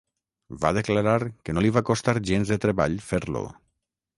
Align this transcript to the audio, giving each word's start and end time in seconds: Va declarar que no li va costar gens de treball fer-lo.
Va 0.63 0.71
declarar 0.77 1.17
que 1.27 1.55
no 1.57 1.63
li 1.65 1.73
va 1.77 1.85
costar 1.91 2.17
gens 2.31 2.55
de 2.55 2.59
treball 2.67 2.99
fer-lo. 3.11 3.45